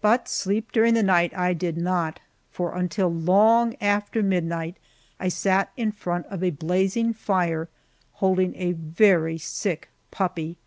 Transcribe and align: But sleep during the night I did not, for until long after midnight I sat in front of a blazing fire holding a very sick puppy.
But 0.00 0.28
sleep 0.28 0.70
during 0.70 0.94
the 0.94 1.02
night 1.02 1.36
I 1.36 1.52
did 1.52 1.76
not, 1.76 2.20
for 2.48 2.76
until 2.76 3.12
long 3.12 3.74
after 3.80 4.22
midnight 4.22 4.76
I 5.18 5.26
sat 5.26 5.72
in 5.76 5.90
front 5.90 6.26
of 6.26 6.44
a 6.44 6.50
blazing 6.50 7.12
fire 7.12 7.68
holding 8.22 8.54
a 8.54 8.70
very 8.70 9.36
sick 9.36 9.88
puppy. 10.12 10.58